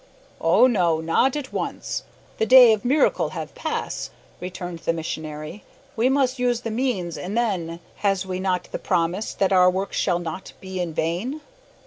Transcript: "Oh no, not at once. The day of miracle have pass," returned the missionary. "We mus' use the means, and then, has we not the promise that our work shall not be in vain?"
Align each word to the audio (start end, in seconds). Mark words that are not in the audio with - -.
"Oh 0.41 0.65
no, 0.65 0.99
not 0.99 1.35
at 1.35 1.53
once. 1.53 2.05
The 2.39 2.47
day 2.47 2.73
of 2.73 2.83
miracle 2.83 3.29
have 3.37 3.53
pass," 3.53 4.09
returned 4.39 4.79
the 4.79 4.93
missionary. 4.93 5.63
"We 5.95 6.09
mus' 6.09 6.39
use 6.39 6.61
the 6.61 6.71
means, 6.71 7.19
and 7.19 7.37
then, 7.37 7.79
has 7.97 8.25
we 8.25 8.39
not 8.39 8.67
the 8.71 8.79
promise 8.79 9.35
that 9.35 9.53
our 9.53 9.69
work 9.69 9.93
shall 9.93 10.17
not 10.17 10.53
be 10.59 10.81
in 10.81 10.95
vain?" 10.95 11.41